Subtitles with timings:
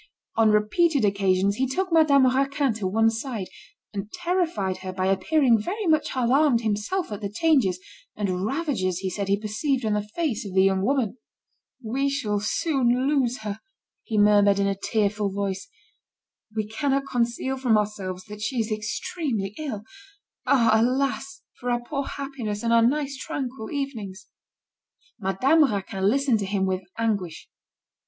[0.35, 3.45] On repeated occasions, he took Madame Raquin to one side,
[3.93, 7.79] and terrified her by appearing very much alarmed himself at the changes
[8.15, 11.19] and ravages he said he perceived on the face of the young woman.
[11.83, 13.59] "We shall soon lose her,"
[14.03, 15.67] he murmured in a tearful voice.
[16.55, 19.83] "We cannot conceal from ourselves that she is extremely ill.
[20.47, 20.71] Ah!
[20.81, 24.25] alas, for our poor happiness, and our nice tranquil evenings!"
[25.19, 27.47] Madame Raquin listened to him with anguish.